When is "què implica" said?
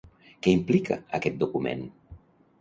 0.45-0.97